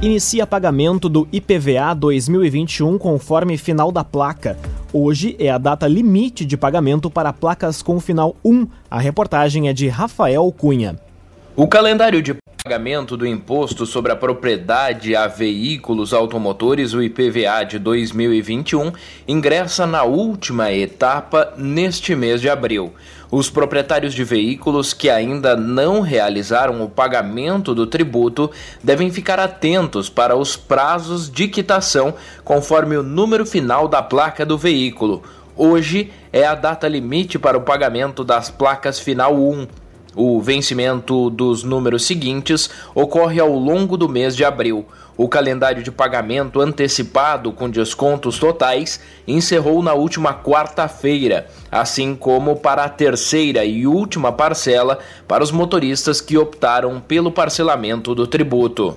Inicia 0.02 0.45
pagamento 0.49 1.09
do 1.09 1.29
IPVA 1.33 1.95
2021 1.95 2.99
conforme 2.99 3.57
final 3.57 3.93
da 3.93 4.02
placa. 4.02 4.59
Hoje 4.93 5.37
é 5.38 5.49
a 5.49 5.59
data 5.59 5.87
limite 5.87 6.45
de 6.45 6.57
pagamento 6.57 7.09
para 7.09 7.33
placas 7.33 7.83
com 7.83 8.00
final 8.00 8.35
1. 8.45 8.67
A 8.90 8.99
reportagem 8.99 9.69
é 9.69 9.73
de 9.73 9.87
Rafael 9.87 10.52
Cunha. 10.59 10.99
O 11.55 11.69
calendário 11.69 12.21
de 12.21 12.39
pagamento 12.62 13.17
do 13.17 13.26
Imposto 13.26 13.87
sobre 13.87 14.12
a 14.12 14.17
Propriedade 14.17 15.17
a 15.17 15.26
Veículos 15.26 16.12
Automotores, 16.12 16.93
o 16.93 17.02
IPVA 17.02 17.64
de 17.64 17.79
2021, 17.79 18.93
ingressa 19.26 19.87
na 19.87 20.02
última 20.02 20.71
etapa 20.71 21.55
neste 21.57 22.14
mês 22.14 22.38
de 22.38 22.50
abril. 22.50 22.93
Os 23.31 23.49
proprietários 23.49 24.12
de 24.12 24.25
veículos 24.25 24.93
que 24.93 25.09
ainda 25.09 25.57
não 25.57 26.02
realizaram 26.02 26.85
o 26.85 26.90
pagamento 26.90 27.75
do 27.75 27.87
tributo 27.87 28.50
devem 28.85 29.11
ficar 29.11 29.40
atentos 29.40 30.11
para 30.11 30.37
os 30.37 30.55
prazos 30.55 31.31
de 31.31 31.49
quitação 31.49 32.14
conforme 32.45 32.95
o 32.97 33.02
número 33.02 33.47
final 33.47 33.88
da 33.88 34.02
placa 34.02 34.45
do 34.45 34.59
veículo. 34.59 35.23
Hoje 35.57 36.12
é 36.31 36.45
a 36.45 36.55
data 36.55 36.87
limite 36.87 37.38
para 37.38 37.57
o 37.57 37.62
pagamento 37.62 38.23
das 38.23 38.50
placas 38.50 39.00
final 39.00 39.35
1 39.35 39.79
o 40.14 40.40
vencimento 40.40 41.31
dos 41.31 41.62
números 41.62 42.05
seguintes 42.05 42.69
ocorre 42.95 43.40
ao 43.40 43.52
longo 43.52 43.97
do 43.97 44.09
mês 44.09 44.37
de 44.37 44.45
abril. 44.45 44.85
O 45.17 45.29
calendário 45.29 45.83
de 45.83 45.93
pagamento 45.93 46.61
antecipado 46.61 47.52
com 47.52 47.69
descontos 47.69 48.38
totais 48.38 49.00
encerrou 49.29 49.83
na 49.83 49.93
última 49.93 50.33
quarta-feira, 50.33 51.47
assim 51.71 52.14
como 52.14 52.57
para 52.57 52.85
a 52.85 52.88
terceira 52.88 53.64
e 53.64 53.87
última 53.87 54.33
parcela 54.33 54.99
para 55.29 55.45
os 55.45 55.50
motoristas 55.50 56.21
que 56.21 56.38
optaram 56.38 57.00
pelo 57.00 57.31
parcelamento 57.31 58.14
do 58.14 58.26
tributo. 58.26 58.97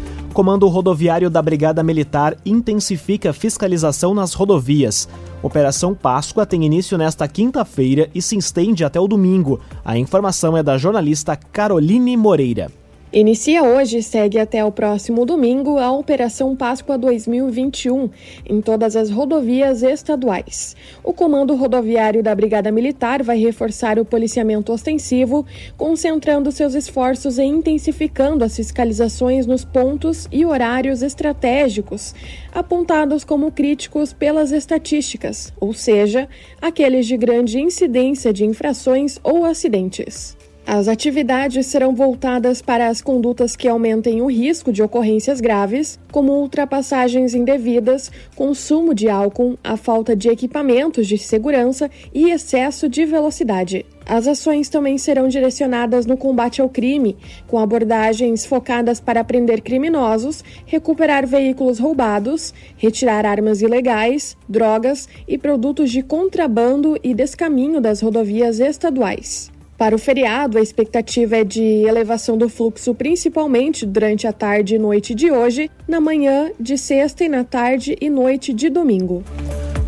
Comando 0.33 0.65
Rodoviário 0.69 1.29
da 1.29 1.41
Brigada 1.41 1.83
Militar 1.83 2.37
intensifica 2.45 3.33
fiscalização 3.33 4.13
nas 4.13 4.33
rodovias. 4.33 5.09
Operação 5.43 5.93
Páscoa 5.93 6.45
tem 6.45 6.65
início 6.65 6.97
nesta 6.97 7.27
quinta-feira 7.27 8.09
e 8.15 8.21
se 8.21 8.37
estende 8.37 8.85
até 8.85 8.97
o 8.97 9.09
domingo. 9.09 9.59
A 9.83 9.97
informação 9.97 10.55
é 10.55 10.63
da 10.63 10.77
jornalista 10.77 11.35
Caroline 11.35 12.15
Moreira. 12.15 12.80
Inicia 13.13 13.61
hoje 13.61 13.97
e 13.97 14.03
segue 14.03 14.39
até 14.39 14.63
o 14.63 14.71
próximo 14.71 15.25
domingo 15.25 15.77
a 15.77 15.91
Operação 15.91 16.55
Páscoa 16.55 16.97
2021 16.97 18.09
em 18.45 18.61
todas 18.61 18.95
as 18.95 19.09
rodovias 19.09 19.83
estaduais. 19.83 20.77
O 21.03 21.11
Comando 21.11 21.53
Rodoviário 21.53 22.23
da 22.23 22.33
Brigada 22.33 22.71
Militar 22.71 23.21
vai 23.21 23.37
reforçar 23.37 23.99
o 23.99 24.05
policiamento 24.05 24.71
ostensivo, 24.71 25.45
concentrando 25.75 26.53
seus 26.53 26.73
esforços 26.73 27.37
e 27.37 27.43
intensificando 27.43 28.45
as 28.45 28.55
fiscalizações 28.55 29.45
nos 29.45 29.65
pontos 29.65 30.29
e 30.31 30.45
horários 30.45 31.01
estratégicos, 31.03 32.15
apontados 32.53 33.25
como 33.25 33.51
críticos 33.51 34.13
pelas 34.13 34.53
estatísticas, 34.53 35.51
ou 35.59 35.73
seja, 35.73 36.29
aqueles 36.61 37.05
de 37.05 37.17
grande 37.17 37.59
incidência 37.59 38.31
de 38.31 38.45
infrações 38.45 39.19
ou 39.21 39.43
acidentes. 39.43 40.39
As 40.73 40.87
atividades 40.87 41.65
serão 41.65 41.93
voltadas 41.93 42.61
para 42.61 42.87
as 42.87 43.01
condutas 43.01 43.57
que 43.57 43.67
aumentem 43.67 44.21
o 44.21 44.27
risco 44.27 44.71
de 44.71 44.81
ocorrências 44.81 45.41
graves, 45.41 45.99
como 46.09 46.31
ultrapassagens 46.31 47.35
indevidas, 47.35 48.09
consumo 48.37 48.95
de 48.95 49.09
álcool, 49.09 49.59
a 49.61 49.75
falta 49.75 50.15
de 50.15 50.29
equipamentos 50.29 51.07
de 51.07 51.17
segurança 51.17 51.91
e 52.13 52.31
excesso 52.31 52.87
de 52.87 53.03
velocidade. 53.03 53.85
As 54.05 54.29
ações 54.29 54.69
também 54.69 54.97
serão 54.97 55.27
direcionadas 55.27 56.05
no 56.05 56.15
combate 56.15 56.61
ao 56.61 56.69
crime, 56.69 57.17
com 57.47 57.59
abordagens 57.59 58.45
focadas 58.45 59.01
para 59.01 59.25
prender 59.25 59.61
criminosos, 59.61 60.41
recuperar 60.65 61.27
veículos 61.27 61.79
roubados, 61.79 62.53
retirar 62.77 63.25
armas 63.25 63.61
ilegais, 63.61 64.37
drogas 64.47 65.09
e 65.27 65.37
produtos 65.37 65.91
de 65.91 66.01
contrabando 66.01 66.97
e 67.03 67.13
descaminho 67.13 67.81
das 67.81 67.99
rodovias 67.99 68.61
estaduais. 68.61 69.51
Para 69.81 69.95
o 69.95 69.97
feriado, 69.97 70.59
a 70.59 70.61
expectativa 70.61 71.37
é 71.37 71.43
de 71.43 71.63
elevação 71.63 72.37
do 72.37 72.47
fluxo, 72.47 72.93
principalmente 72.93 73.83
durante 73.83 74.27
a 74.27 74.31
tarde 74.31 74.75
e 74.75 74.77
noite 74.77 75.15
de 75.15 75.31
hoje, 75.31 75.71
na 75.87 75.99
manhã 75.99 76.51
de 76.59 76.77
sexta 76.77 77.23
e 77.23 77.27
na 77.27 77.43
tarde 77.43 77.97
e 77.99 78.07
noite 78.07 78.53
de 78.53 78.69
domingo. 78.69 79.23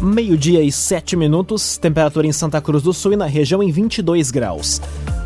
Meio-dia 0.01 0.63
e 0.63 0.71
sete 0.71 1.15
minutos, 1.15 1.77
temperatura 1.77 2.25
em 2.25 2.31
Santa 2.31 2.59
Cruz 2.59 2.81
do 2.81 2.91
Sul 2.91 3.13
e 3.13 3.15
na 3.15 3.27
região 3.27 3.61
em 3.61 3.69
22 3.69 4.31
graus. 4.31 4.81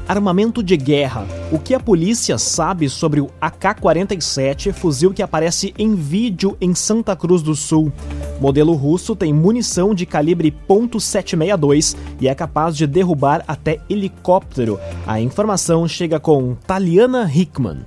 Armamento 0.08 0.64
de 0.64 0.78
guerra. 0.78 1.28
O 1.52 1.60
que 1.60 1.74
a 1.74 1.80
polícia 1.80 2.38
sabe 2.38 2.90
sobre 2.90 3.20
o 3.20 3.30
AK-47, 3.42 4.72
fuzil 4.72 5.14
que 5.14 5.22
aparece 5.22 5.74
em 5.78 5.96
vídeo 5.96 6.56
em 6.62 6.74
Santa 6.74 7.14
Cruz 7.14 7.42
do 7.42 7.54
Sul? 7.54 7.92
Modelo 8.40 8.74
russo 8.74 9.18
tem 9.18 9.34
munição 9.34 9.94
de 9.94 10.06
calibre 10.06 10.56
.762 10.70 11.98
e 12.22 12.28
é 12.30 12.34
capaz 12.34 12.78
de 12.78 12.88
derrubar 12.88 13.44
até 13.46 13.80
helicóptero. 13.90 14.80
A 15.06 15.20
informação 15.20 15.86
chega 15.88 16.22
com 16.22 16.56
Taliana 16.56 17.30
Hickman. 17.30 17.80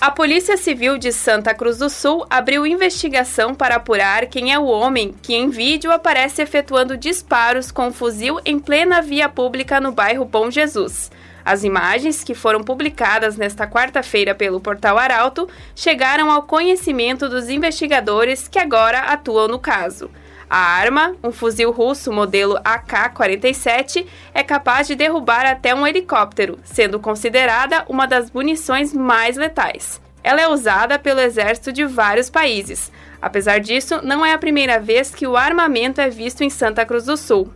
A 0.00 0.10
Polícia 0.10 0.56
Civil 0.56 0.98
de 0.98 1.12
Santa 1.12 1.54
Cruz 1.54 1.78
do 1.78 1.88
Sul 1.88 2.26
abriu 2.28 2.66
investigação 2.66 3.54
para 3.54 3.76
apurar 3.76 4.26
quem 4.26 4.52
é 4.52 4.58
o 4.58 4.64
homem 4.64 5.14
que 5.22 5.32
em 5.32 5.48
vídeo 5.48 5.92
aparece 5.92 6.42
efetuando 6.42 6.96
disparos 6.96 7.70
com 7.70 7.86
um 7.86 7.92
fuzil 7.92 8.40
em 8.44 8.58
plena 8.58 9.00
via 9.00 9.28
pública 9.28 9.80
no 9.80 9.92
bairro 9.92 10.24
Bom 10.24 10.50
Jesus. 10.50 11.08
As 11.44 11.64
imagens, 11.64 12.22
que 12.22 12.34
foram 12.34 12.62
publicadas 12.62 13.36
nesta 13.36 13.66
quarta-feira 13.66 14.34
pelo 14.34 14.60
portal 14.60 14.98
Arauto, 14.98 15.48
chegaram 15.74 16.30
ao 16.30 16.42
conhecimento 16.42 17.28
dos 17.28 17.48
investigadores 17.48 18.48
que 18.48 18.58
agora 18.58 19.00
atuam 19.00 19.48
no 19.48 19.58
caso. 19.58 20.10
A 20.48 20.58
arma, 20.58 21.16
um 21.24 21.32
fuzil 21.32 21.70
russo 21.70 22.12
modelo 22.12 22.60
AK-47, 22.62 24.06
é 24.34 24.42
capaz 24.42 24.86
de 24.86 24.94
derrubar 24.94 25.46
até 25.46 25.74
um 25.74 25.86
helicóptero, 25.86 26.58
sendo 26.62 27.00
considerada 27.00 27.86
uma 27.88 28.06
das 28.06 28.30
munições 28.30 28.92
mais 28.92 29.36
letais. 29.38 29.98
Ela 30.22 30.42
é 30.42 30.48
usada 30.48 30.98
pelo 30.98 31.20
exército 31.20 31.72
de 31.72 31.84
vários 31.84 32.28
países. 32.28 32.92
Apesar 33.20 33.60
disso, 33.60 34.00
não 34.02 34.24
é 34.24 34.32
a 34.34 34.38
primeira 34.38 34.78
vez 34.78 35.14
que 35.14 35.26
o 35.26 35.36
armamento 35.36 36.00
é 36.00 36.10
visto 36.10 36.42
em 36.42 36.50
Santa 36.50 36.84
Cruz 36.84 37.06
do 37.06 37.16
Sul. 37.16 37.50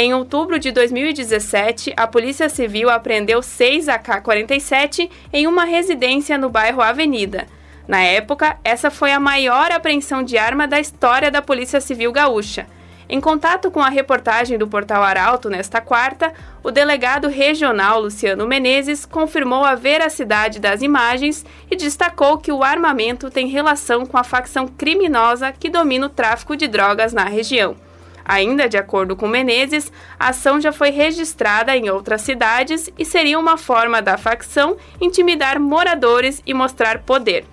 Em 0.00 0.14
outubro 0.14 0.60
de 0.60 0.70
2017, 0.70 1.92
a 1.96 2.06
Polícia 2.06 2.48
Civil 2.48 2.88
apreendeu 2.88 3.42
seis 3.42 3.88
AK-47 3.88 5.10
em 5.32 5.48
uma 5.48 5.64
residência 5.64 6.38
no 6.38 6.48
bairro 6.48 6.80
Avenida. 6.80 7.48
Na 7.88 8.00
época, 8.00 8.56
essa 8.62 8.92
foi 8.92 9.10
a 9.10 9.18
maior 9.18 9.72
apreensão 9.72 10.22
de 10.22 10.38
arma 10.38 10.68
da 10.68 10.78
história 10.78 11.32
da 11.32 11.42
Polícia 11.42 11.80
Civil 11.80 12.12
gaúcha. 12.12 12.68
Em 13.08 13.20
contato 13.20 13.72
com 13.72 13.80
a 13.80 13.88
reportagem 13.88 14.56
do 14.56 14.68
Portal 14.68 15.02
Arauto 15.02 15.50
nesta 15.50 15.80
quarta, 15.80 16.32
o 16.62 16.70
delegado 16.70 17.26
regional 17.26 18.00
Luciano 18.00 18.46
Menezes 18.46 19.04
confirmou 19.04 19.64
a 19.64 19.74
veracidade 19.74 20.60
das 20.60 20.80
imagens 20.80 21.44
e 21.68 21.74
destacou 21.74 22.38
que 22.38 22.52
o 22.52 22.62
armamento 22.62 23.30
tem 23.30 23.48
relação 23.48 24.06
com 24.06 24.16
a 24.16 24.22
facção 24.22 24.68
criminosa 24.68 25.50
que 25.50 25.68
domina 25.68 26.06
o 26.06 26.08
tráfico 26.08 26.56
de 26.56 26.68
drogas 26.68 27.12
na 27.12 27.24
região. 27.24 27.87
Ainda 28.28 28.68
de 28.68 28.76
acordo 28.76 29.16
com 29.16 29.26
Menezes, 29.26 29.90
a 30.20 30.28
ação 30.28 30.60
já 30.60 30.70
foi 30.70 30.90
registrada 30.90 31.74
em 31.74 31.88
outras 31.88 32.20
cidades 32.20 32.90
e 32.98 33.04
seria 33.04 33.38
uma 33.38 33.56
forma 33.56 34.02
da 34.02 34.18
facção 34.18 34.76
intimidar 35.00 35.58
moradores 35.58 36.42
e 36.46 36.52
mostrar 36.52 36.98
poder 37.00 37.46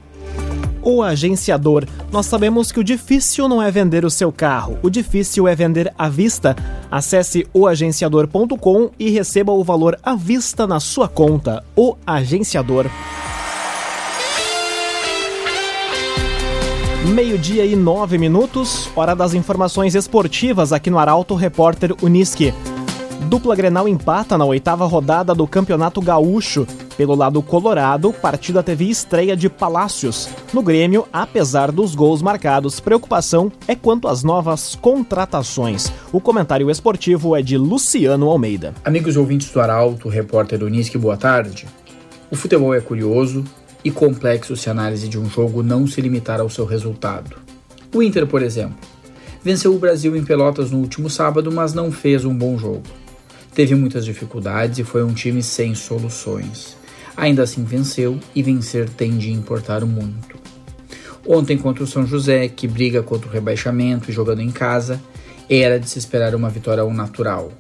o 0.86 1.02
agenciador. 1.02 1.86
Nós 2.12 2.28
sabemos 2.28 2.72
que 2.72 2.80
o 2.80 2.84
difícil 2.84 3.50
não 3.50 3.62
é 3.62 3.72
vender 3.72 4.06
o 4.06 4.10
seu 4.10 4.32
carro, 4.32 4.78
o 4.84 4.90
difícil 4.90 5.48
é 5.48 5.56
vender 5.56 5.92
à 5.98 6.08
vista. 6.08 6.56
Acesse 6.92 7.46
oagenciador.com 7.52 8.92
e 9.00 9.10
receba 9.10 9.52
o 9.52 9.64
valor 9.64 9.98
à 10.04 10.16
vista 10.16 10.68
na 10.68 10.80
sua 10.80 11.10
conta. 11.10 11.66
O 11.76 11.98
Agenciador. 12.06 12.86
Meio-dia 17.14 17.64
e 17.64 17.76
nove 17.76 18.18
minutos, 18.18 18.90
hora 18.96 19.16
das 19.16 19.36
informações 19.36 19.94
esportivas 19.94 20.74
aqui 20.74 20.90
no 20.90 20.98
Arauto 20.98 21.36
Repórter 21.36 21.94
Uniski. 22.02 22.52
Dupla 23.30 23.56
Grenal 23.56 23.88
empata 23.88 24.36
na 24.40 24.44
oitava 24.44 24.86
rodada 24.86 25.36
do 25.36 25.46
Campeonato 25.46 26.02
Gaúcho. 26.02 26.66
Pelo 26.98 27.14
lado 27.14 27.44
colorado, 27.44 28.12
partida 28.12 28.64
teve 28.64 28.90
estreia 28.90 29.38
de 29.38 29.48
Palácios. 29.50 30.28
No 30.52 30.64
Grêmio, 30.64 31.08
apesar 31.14 31.72
dos 31.72 31.94
gols 31.94 32.24
marcados, 32.24 32.80
preocupação 32.80 33.52
é 33.68 33.76
quanto 33.76 34.08
às 34.08 34.24
novas 34.24 34.74
contratações. 34.74 35.94
O 36.12 36.20
comentário 36.20 36.72
esportivo 36.72 37.36
é 37.36 37.42
de 37.42 37.56
Luciano 37.56 38.28
Almeida. 38.28 38.74
Amigos 38.84 39.16
ouvintes 39.16 39.52
do 39.52 39.62
Arauto, 39.62 40.10
repórter 40.10 40.64
Unisque, 40.64 40.98
boa 40.98 41.16
tarde. 41.16 41.68
O 42.32 42.36
futebol 42.36 42.74
é 42.74 42.82
curioso 42.82 43.46
e 43.86 43.92
complexo 43.92 44.58
se 44.58 44.68
a 44.68 44.72
análise 44.72 45.08
de 45.08 45.20
um 45.20 45.30
jogo 45.30 45.62
não 45.62 45.86
se 45.86 46.02
limitar 46.02 46.42
ao 46.42 46.50
seu 46.50 46.66
resultado. 46.66 47.38
O 47.94 48.02
Inter, 48.02 48.26
por 48.26 48.42
exemplo, 48.42 48.76
venceu 49.44 49.76
o 49.76 49.78
Brasil 49.78 50.16
em 50.16 50.26
Pelotas 50.26 50.72
no 50.72 50.80
último 50.80 51.08
sábado, 51.08 51.52
mas 51.52 51.76
não 51.76 51.92
fez 51.92 52.26
um 52.26 52.36
bom 52.36 52.58
jogo. 52.58 52.82
Teve 53.54 53.76
muitas 53.76 54.04
dificuldades 54.04 54.80
e 54.80 54.84
foi 54.84 55.04
um 55.04 55.14
time 55.14 55.44
sem 55.44 55.76
soluções. 55.76 56.76
Ainda 57.16 57.44
assim 57.44 57.64
venceu 57.64 58.20
e 58.34 58.42
vencer 58.42 58.90
tem 58.90 59.20
de 59.20 59.32
importar 59.32 59.86
muito. 59.86 60.36
Ontem 61.26 61.56
contra 61.56 61.84
o 61.84 61.88
São 61.88 62.08
José, 62.08 62.48
que 62.48 62.68
briga 62.68 63.04
contra 63.04 63.30
o 63.30 63.32
rebaixamento 63.32 64.10
e 64.10 64.14
jogando 64.14 64.42
em 64.42 64.52
casa, 64.52 65.00
era 65.48 65.80
de 65.80 65.88
se 65.88 66.00
esperar 66.00 66.34
uma 66.34 66.50
vitória 66.50 66.82
ao 66.82 66.92
natural. 66.92 67.52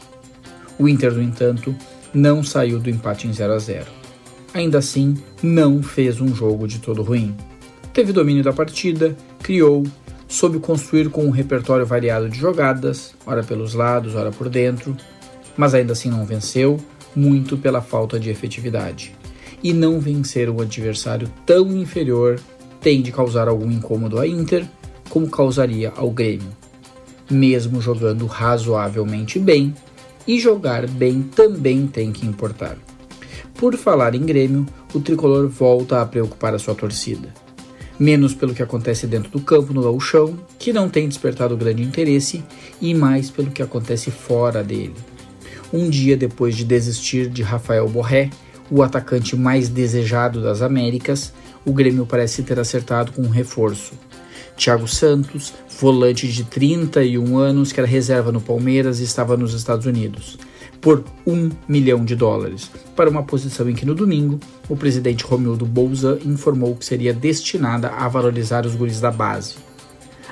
O 0.79 0.89
Inter, 0.89 1.13
no 1.13 1.21
entanto, 1.21 1.73
não 2.11 2.43
saiu 2.43 2.79
do 2.79 2.89
empate 2.89 3.27
em 3.27 3.33
0 3.33 3.53
a 3.53 3.59
0. 3.59 4.04
Ainda 4.55 4.77
assim, 4.77 5.17
não 5.43 5.83
fez 5.83 6.21
um 6.21 6.33
jogo 6.33 6.65
de 6.65 6.79
todo 6.79 7.03
ruim. 7.03 7.35
Teve 7.91 8.13
domínio 8.13 8.41
da 8.41 8.53
partida, 8.53 9.13
criou, 9.43 9.83
soube 10.29 10.59
construir 10.59 11.09
com 11.09 11.25
um 11.25 11.29
repertório 11.29 11.85
variado 11.85 12.29
de 12.29 12.39
jogadas, 12.39 13.13
ora 13.25 13.43
pelos 13.43 13.73
lados, 13.73 14.15
ora 14.15 14.31
por 14.31 14.47
dentro, 14.47 14.95
mas 15.57 15.73
ainda 15.73 15.91
assim 15.91 16.09
não 16.09 16.25
venceu, 16.25 16.79
muito 17.13 17.57
pela 17.57 17.81
falta 17.81 18.17
de 18.17 18.29
efetividade. 18.29 19.13
E 19.61 19.73
não 19.73 19.99
vencer 19.99 20.49
um 20.49 20.61
adversário 20.61 21.29
tão 21.45 21.75
inferior 21.75 22.39
tem 22.79 23.01
de 23.01 23.11
causar 23.11 23.49
algum 23.49 23.69
incômodo 23.69 24.17
à 24.17 24.25
Inter, 24.25 24.65
como 25.09 25.29
causaria 25.29 25.91
ao 25.97 26.09
Grêmio. 26.09 26.55
Mesmo 27.29 27.81
jogando 27.81 28.25
razoavelmente 28.25 29.37
bem, 29.37 29.75
e 30.25 30.39
jogar 30.39 30.87
bem 30.87 31.23
também 31.23 31.87
tem 31.87 32.13
que 32.13 32.25
importar. 32.25 32.77
Por 33.57 33.75
falar 33.77 34.15
em 34.15 34.25
Grêmio, 34.25 34.65
o 34.93 34.99
tricolor 34.99 35.47
volta 35.47 36.01
a 36.01 36.05
preocupar 36.05 36.53
a 36.53 36.59
sua 36.59 36.75
torcida. 36.75 37.33
Menos 37.97 38.33
pelo 38.33 38.53
que 38.53 38.61
acontece 38.61 39.07
dentro 39.07 39.31
do 39.31 39.39
campo 39.39 39.73
no 39.73 39.83
gauchão, 39.83 40.37
que 40.59 40.73
não 40.73 40.89
tem 40.89 41.07
despertado 41.07 41.55
grande 41.55 41.81
interesse, 41.81 42.43
e 42.81 42.93
mais 42.93 43.29
pelo 43.29 43.51
que 43.51 43.63
acontece 43.63 44.11
fora 44.11 44.63
dele 44.63 44.93
um 45.75 45.89
dia 45.89 46.15
depois 46.15 46.55
de 46.55 46.63
desistir 46.63 47.29
de 47.29 47.43
Rafael 47.43 47.87
Borré, 47.87 48.29
o 48.69 48.81
atacante 48.81 49.35
mais 49.35 49.69
desejado 49.69 50.41
das 50.41 50.61
Américas, 50.61 51.33
o 51.65 51.73
Grêmio 51.73 52.05
parece 52.05 52.43
ter 52.43 52.59
acertado 52.59 53.11
com 53.11 53.23
um 53.23 53.29
reforço. 53.29 53.93
Thiago 54.55 54.87
Santos, 54.87 55.53
volante 55.79 56.27
de 56.27 56.45
31 56.45 57.37
anos 57.37 57.71
que 57.71 57.79
era 57.79 57.87
reserva 57.87 58.31
no 58.31 58.39
Palmeiras 58.39 58.99
e 58.99 59.03
estava 59.03 59.35
nos 59.35 59.53
Estados 59.53 59.85
Unidos, 59.85 60.37
por 60.85 61.03
um 61.25 61.49
milhão 61.67 62.05
de 62.05 62.15
dólares, 62.15 62.69
para 62.95 63.09
uma 63.09 63.23
posição 63.23 63.67
em 63.67 63.73
que 63.73 63.87
no 63.87 63.95
domingo 63.95 64.39
o 64.69 64.77
presidente 64.77 65.23
Romildo 65.23 65.65
Bolzan 65.65 66.19
informou 66.23 66.75
que 66.75 66.85
seria 66.85 67.11
destinada 67.11 67.89
a 67.89 68.07
valorizar 68.07 68.67
os 68.67 68.75
guris 68.75 69.01
da 69.01 69.09
base. 69.09 69.55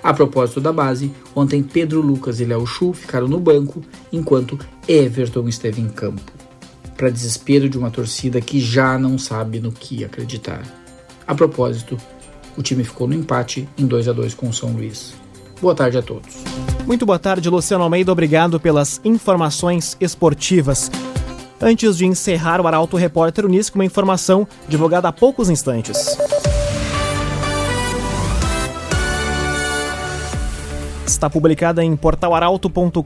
A 0.03 0.13
propósito 0.13 0.61
da 0.61 0.71
base, 0.71 1.11
ontem 1.35 1.63
Pedro 1.63 2.01
Lucas 2.01 2.39
e 2.39 2.45
Léo 2.45 2.67
ficaram 2.93 3.27
no 3.27 3.39
banco, 3.39 3.81
enquanto 4.11 4.59
Everton 4.87 5.47
esteve 5.47 5.81
em 5.81 5.89
campo. 5.89 6.31
Para 6.95 7.09
desespero 7.09 7.67
de 7.67 7.75
uma 7.75 7.89
torcida 7.89 8.39
que 8.39 8.59
já 8.59 8.95
não 8.99 9.17
sabe 9.17 9.59
no 9.59 9.71
que 9.71 10.05
acreditar. 10.05 10.61
A 11.25 11.33
propósito, 11.33 11.97
o 12.55 12.61
time 12.61 12.83
ficou 12.83 13.07
no 13.07 13.15
empate 13.15 13.67
em 13.75 13.87
2 13.87 14.07
a 14.07 14.13
2 14.13 14.35
com 14.35 14.49
o 14.49 14.53
São 14.53 14.71
Luís. 14.71 15.15
Boa 15.59 15.73
tarde 15.73 15.97
a 15.97 16.03
todos. 16.03 16.52
Muito 16.85 17.05
boa 17.05 17.19
tarde, 17.19 17.49
Luciano 17.49 17.83
Almeida. 17.83 18.11
Obrigado 18.11 18.59
pelas 18.59 18.99
informações 19.03 19.95
esportivas. 19.99 20.91
Antes 21.61 21.97
de 21.97 22.05
encerrar 22.05 22.59
o 22.59 22.67
Arauto 22.67 22.97
Repórter 22.97 23.45
Unisco, 23.45 23.77
uma 23.77 23.85
informação 23.85 24.45
divulgada 24.67 25.07
há 25.07 25.13
poucos 25.13 25.49
instantes. 25.49 26.17
está 31.23 31.29
publicada 31.29 31.83
em 31.83 31.95
portalaralto.com.br. 31.95 33.01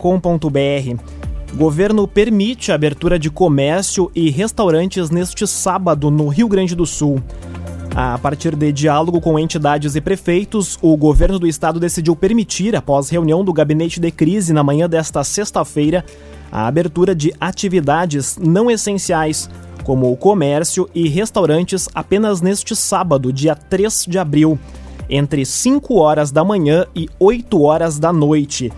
Governo 1.56 2.08
permite 2.08 2.72
a 2.72 2.76
abertura 2.76 3.20
de 3.20 3.30
comércio 3.30 4.12
e 4.16 4.30
restaurantes 4.30 5.10
neste 5.10 5.46
sábado 5.46 6.10
no 6.10 6.28
Rio 6.28 6.48
Grande 6.48 6.76
do 6.76 6.86
Sul. 6.86 7.22
A 8.00 8.16
partir 8.16 8.56
de 8.56 8.72
diálogo 8.72 9.20
com 9.20 9.40
entidades 9.40 9.96
e 9.96 10.02
prefeitos, 10.02 10.78
o 10.84 10.96
governo 10.96 11.40
do 11.40 11.48
estado 11.48 11.80
decidiu 11.80 12.16
permitir, 12.16 12.76
após 12.76 13.10
reunião 13.10 13.44
do 13.44 13.52
gabinete 13.52 14.00
de 14.00 14.12
crise 14.12 14.54
na 14.54 14.64
manhã 14.64 14.88
desta 14.88 15.24
sexta-feira, 15.24 16.06
a 16.52 16.68
abertura 16.68 17.16
de 17.16 17.34
atividades 17.42 18.38
não 18.38 18.70
essenciais, 18.70 19.50
como 19.84 20.12
o 20.12 20.16
comércio 20.16 20.88
e 20.94 21.10
restaurantes, 21.10 21.90
apenas 21.92 22.40
neste 22.40 22.76
sábado, 22.76 23.34
dia 23.34 23.56
3 23.56 24.06
de 24.08 24.20
abril 24.20 24.60
entre 25.10 25.44
5 25.44 25.96
horas 25.96 26.30
da 26.30 26.44
manhã 26.44 26.86
e 26.96 27.10
8 27.20 27.60
horas 27.64 27.98
da 27.98 28.14
noite. 28.14 28.72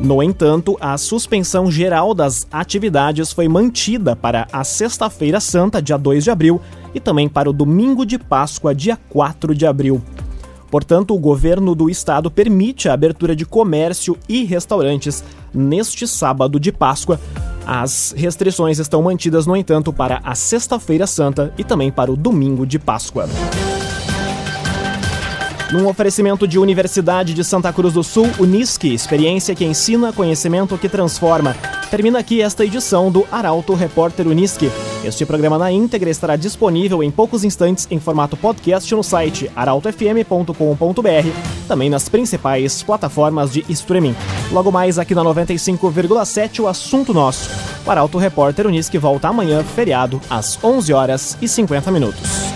No 0.00 0.22
entanto, 0.22 0.76
a 0.78 0.96
suspensão 0.98 1.70
geral 1.70 2.12
das 2.12 2.46
atividades 2.52 3.32
foi 3.32 3.48
mantida 3.48 4.14
para 4.14 4.46
a 4.52 4.62
Sexta-feira 4.62 5.40
Santa, 5.40 5.80
dia 5.80 5.96
2 5.96 6.24
de 6.24 6.30
abril, 6.30 6.60
e 6.94 7.00
também 7.00 7.28
para 7.28 7.48
o 7.48 7.52
domingo 7.52 8.04
de 8.04 8.18
Páscoa, 8.18 8.74
dia 8.74 8.98
4 9.08 9.54
de 9.54 9.66
abril. 9.66 10.02
Portanto, 10.70 11.14
o 11.14 11.18
governo 11.18 11.74
do 11.74 11.88
estado 11.88 12.30
permite 12.30 12.88
a 12.88 12.92
abertura 12.92 13.34
de 13.34 13.46
comércio 13.46 14.18
e 14.28 14.44
restaurantes 14.44 15.24
neste 15.54 16.06
sábado 16.06 16.60
de 16.60 16.70
Páscoa. 16.70 17.18
As 17.66 18.14
restrições 18.16 18.78
estão 18.78 19.02
mantidas, 19.02 19.46
no 19.46 19.56
entanto, 19.56 19.92
para 19.92 20.20
a 20.22 20.34
Sexta-feira 20.34 21.06
Santa 21.06 21.52
e 21.56 21.64
também 21.64 21.90
para 21.90 22.12
o 22.12 22.16
domingo 22.16 22.66
de 22.66 22.78
Páscoa. 22.78 23.26
Num 25.72 25.88
oferecimento 25.88 26.46
de 26.46 26.60
Universidade 26.60 27.34
de 27.34 27.42
Santa 27.42 27.72
Cruz 27.72 27.92
do 27.94 28.04
Sul, 28.04 28.30
Unisque, 28.38 28.94
experiência 28.94 29.52
que 29.52 29.64
ensina, 29.64 30.12
conhecimento 30.12 30.78
que 30.78 30.88
transforma. 30.88 31.56
Termina 31.90 32.20
aqui 32.20 32.40
esta 32.40 32.64
edição 32.64 33.10
do 33.10 33.26
Arauto 33.32 33.74
Repórter 33.74 34.28
Unisque. 34.28 34.70
Este 35.04 35.26
programa 35.26 35.58
na 35.58 35.72
íntegra 35.72 36.08
estará 36.08 36.36
disponível 36.36 37.02
em 37.02 37.10
poucos 37.10 37.42
instantes 37.42 37.86
em 37.90 37.98
formato 37.98 38.36
podcast 38.36 38.94
no 38.94 39.02
site 39.02 39.50
arautofm.com.br, 39.56 41.30
também 41.66 41.90
nas 41.90 42.08
principais 42.08 42.84
plataformas 42.84 43.52
de 43.52 43.64
streaming. 43.68 44.14
Logo 44.52 44.70
mais 44.70 45.00
aqui 45.00 45.16
na 45.16 45.22
95,7 45.22 46.60
o 46.60 46.68
assunto 46.68 47.12
nosso. 47.12 47.50
O 47.84 47.90
Arauto 47.90 48.18
Repórter 48.18 48.68
Unisque 48.68 48.98
volta 48.98 49.28
amanhã, 49.28 49.64
feriado, 49.64 50.20
às 50.30 50.62
11 50.62 50.92
horas 50.92 51.36
e 51.42 51.48
50 51.48 51.90
minutos. 51.90 52.55